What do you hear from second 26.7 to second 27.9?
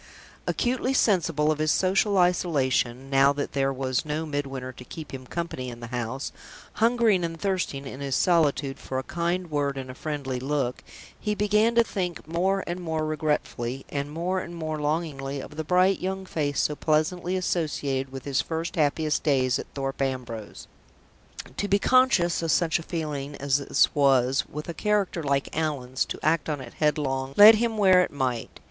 headlong, lead him